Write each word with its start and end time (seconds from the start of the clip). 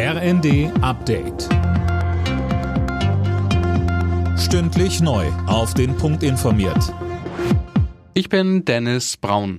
RND 0.00 0.70
Update. 0.80 1.48
Stündlich 4.38 5.00
neu. 5.00 5.26
Auf 5.48 5.74
den 5.74 5.96
Punkt 5.96 6.22
informiert. 6.22 6.94
Ich 8.14 8.28
bin 8.28 8.64
Dennis 8.64 9.16
Braun. 9.16 9.58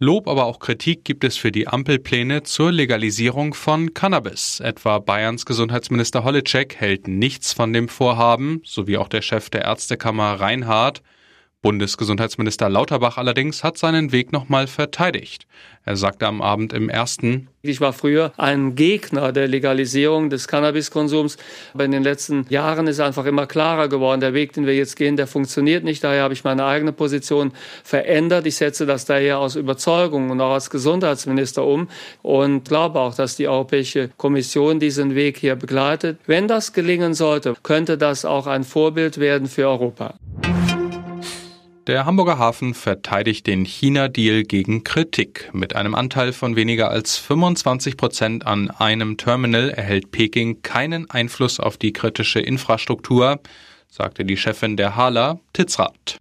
Lob, 0.00 0.26
aber 0.26 0.46
auch 0.46 0.58
Kritik 0.58 1.04
gibt 1.04 1.22
es 1.22 1.36
für 1.36 1.52
die 1.52 1.68
Ampelpläne 1.68 2.42
zur 2.42 2.72
Legalisierung 2.72 3.54
von 3.54 3.94
Cannabis. 3.94 4.58
Etwa 4.58 4.98
Bayerns 4.98 5.46
Gesundheitsminister 5.46 6.24
Holleczek 6.24 6.74
hält 6.74 7.06
nichts 7.06 7.52
von 7.52 7.72
dem 7.72 7.88
Vorhaben, 7.88 8.60
sowie 8.64 8.96
auch 8.96 9.06
der 9.06 9.22
Chef 9.22 9.50
der 9.50 9.62
Ärztekammer 9.62 10.40
Reinhardt. 10.40 11.00
Bundesgesundheitsminister 11.62 12.68
Lauterbach 12.68 13.18
allerdings 13.18 13.62
hat 13.62 13.78
seinen 13.78 14.10
Weg 14.10 14.32
nochmal 14.32 14.66
verteidigt. 14.66 15.46
Er 15.84 15.96
sagte 15.96 16.26
am 16.26 16.42
Abend 16.42 16.72
im 16.72 16.88
ersten, 16.88 17.48
ich 17.62 17.80
war 17.80 17.92
früher 17.92 18.32
ein 18.36 18.74
Gegner 18.74 19.30
der 19.30 19.46
Legalisierung 19.46 20.28
des 20.28 20.48
Cannabiskonsums, 20.48 21.36
aber 21.72 21.84
in 21.84 21.92
den 21.92 22.02
letzten 22.02 22.46
Jahren 22.48 22.88
ist 22.88 22.98
einfach 22.98 23.24
immer 23.26 23.46
klarer 23.46 23.88
geworden, 23.88 24.20
der 24.20 24.34
Weg, 24.34 24.52
den 24.52 24.66
wir 24.66 24.74
jetzt 24.74 24.96
gehen, 24.96 25.16
der 25.16 25.28
funktioniert 25.28 25.84
nicht. 25.84 26.02
Daher 26.02 26.24
habe 26.24 26.34
ich 26.34 26.42
meine 26.42 26.64
eigene 26.64 26.92
Position 26.92 27.52
verändert. 27.84 28.46
Ich 28.46 28.56
setze 28.56 28.84
das 28.84 29.04
daher 29.04 29.38
aus 29.38 29.54
Überzeugung 29.54 30.30
und 30.30 30.40
auch 30.40 30.54
als 30.54 30.70
Gesundheitsminister 30.70 31.64
um 31.64 31.88
und 32.22 32.64
glaube 32.64 32.98
auch, 32.98 33.14
dass 33.14 33.36
die 33.36 33.46
Europäische 33.46 34.10
Kommission 34.16 34.80
diesen 34.80 35.14
Weg 35.14 35.38
hier 35.38 35.54
begleitet. 35.54 36.18
Wenn 36.26 36.48
das 36.48 36.72
gelingen 36.72 37.14
sollte, 37.14 37.54
könnte 37.62 37.96
das 37.96 38.24
auch 38.24 38.48
ein 38.48 38.64
Vorbild 38.64 39.18
werden 39.18 39.46
für 39.46 39.68
Europa. 39.68 40.14
Der 41.88 42.06
Hamburger 42.06 42.38
Hafen 42.38 42.74
verteidigt 42.74 43.48
den 43.48 43.64
China-Deal 43.64 44.44
gegen 44.44 44.84
Kritik. 44.84 45.50
Mit 45.52 45.74
einem 45.74 45.96
Anteil 45.96 46.32
von 46.32 46.54
weniger 46.54 46.90
als 46.92 47.18
25 47.18 47.96
Prozent 47.96 48.46
an 48.46 48.70
einem 48.70 49.16
Terminal 49.16 49.68
erhält 49.70 50.12
Peking 50.12 50.62
keinen 50.62 51.10
Einfluss 51.10 51.58
auf 51.58 51.78
die 51.78 51.92
kritische 51.92 52.38
Infrastruktur, 52.38 53.40
sagte 53.88 54.24
die 54.24 54.36
Chefin 54.36 54.76
der 54.76 54.94
Hala, 54.94 55.40
Titzrath. 55.54 56.18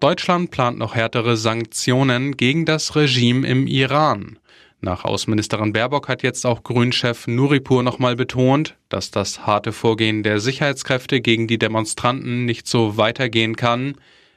Deutschland 0.00 0.50
plant 0.50 0.78
noch 0.78 0.94
härtere 0.94 1.36
Sanktionen 1.36 2.38
gegen 2.38 2.64
das 2.64 2.96
Regime 2.96 3.46
im 3.46 3.66
Iran. 3.66 4.38
Nach 4.84 5.04
Außenministerin 5.04 5.72
Baerbock 5.72 6.08
hat 6.08 6.24
jetzt 6.24 6.44
auch 6.44 6.64
Grünchef 6.64 7.28
Nuripur 7.28 7.84
nochmal 7.84 8.16
betont, 8.16 8.74
dass 8.88 9.12
das 9.12 9.46
harte 9.46 9.70
Vorgehen 9.70 10.24
der 10.24 10.40
Sicherheitskräfte 10.40 11.20
gegen 11.20 11.46
die 11.46 11.56
Demonstranten 11.56 12.44
nicht 12.44 12.66
so 12.66 12.96
weitergehen 12.96 13.54
kann. 13.54 13.94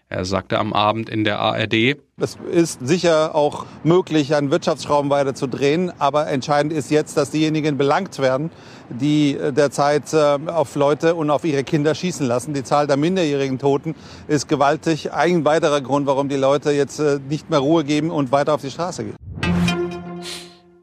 Er 0.08 0.24
sagte 0.24 0.60
am 0.60 0.72
Abend 0.74 1.10
in 1.10 1.24
der 1.24 1.40
ARD, 1.40 1.98
es 2.18 2.38
ist 2.52 2.86
sicher 2.86 3.34
auch 3.34 3.66
möglich, 3.84 4.36
einen 4.36 4.52
Wirtschaftsschrauben 4.52 5.10
weiter 5.10 5.34
zu 5.34 5.48
drehen, 5.48 5.92
aber 5.98 6.28
entscheidend 6.28 6.74
ist 6.74 6.92
jetzt, 6.92 7.18
dass 7.18 7.32
diejenigen 7.32 7.80
belangt 7.80 8.20
werden, 8.20 8.52
die 8.90 9.36
derzeit 9.50 10.14
äh, 10.14 10.38
auf 10.46 10.76
Leute 10.76 11.16
und 11.16 11.32
auf 11.32 11.44
ihre 11.44 11.64
Kinder 11.64 11.96
schießen 11.96 12.26
lassen. 12.28 12.54
Die 12.54 12.64
Zahl 12.64 12.86
der 12.86 12.98
minderjährigen 12.98 13.58
Toten 13.58 13.96
ist 14.28 14.48
gewaltig. 14.48 15.12
Ein 15.12 15.44
weiterer 15.44 15.82
Grund, 15.82 16.06
warum 16.06 16.30
die 16.30 16.36
Leute 16.36 16.72
jetzt 16.72 17.00
äh, 17.00 17.20
nicht 17.28 17.50
mehr 17.50 17.60
Ruhe 17.60 17.84
geben 17.84 18.12
und 18.12 18.32
weiter 18.32 18.54
auf 18.54 18.62
die 18.62 18.70
Straße 18.70 19.06
gehen. 19.06 19.25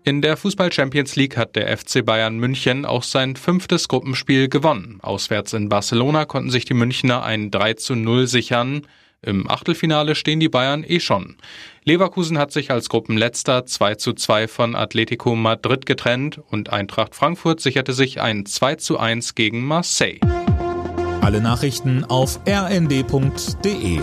In 0.04 0.20
der 0.20 0.36
Fußball 0.36 0.72
Champions 0.72 1.14
League 1.14 1.36
hat 1.36 1.54
der 1.54 1.76
FC 1.76 2.04
Bayern 2.04 2.36
München 2.36 2.84
auch 2.84 3.04
sein 3.04 3.36
fünftes 3.36 3.86
Gruppenspiel 3.86 4.48
gewonnen. 4.48 4.98
Auswärts 5.00 5.52
in 5.52 5.68
Barcelona 5.68 6.24
konnten 6.24 6.50
sich 6.50 6.64
die 6.64 6.74
Münchner 6.74 7.22
ein 7.22 7.52
3 7.52 7.74
zu 7.74 7.94
0 7.94 8.26
sichern. 8.26 8.82
Im 9.24 9.48
Achtelfinale 9.48 10.16
stehen 10.16 10.40
die 10.40 10.48
Bayern 10.48 10.82
eh 10.84 10.98
schon. 10.98 11.36
Leverkusen 11.84 12.36
hat 12.36 12.50
sich 12.50 12.72
als 12.72 12.88
Gruppenletzter 12.88 13.64
2 13.64 13.94
zu 13.94 14.12
2 14.12 14.48
von 14.48 14.74
Atletico 14.74 15.36
Madrid 15.36 15.86
getrennt 15.86 16.40
und 16.50 16.70
Eintracht 16.70 17.14
Frankfurt 17.14 17.60
sicherte 17.60 17.92
sich 17.92 18.20
ein 18.20 18.44
2 18.44 18.74
zu 18.76 18.98
1 18.98 19.36
gegen 19.36 19.64
Marseille. 19.64 20.18
Alle 21.20 21.40
Nachrichten 21.40 22.02
auf 22.02 22.40
rnd.de 22.48 24.00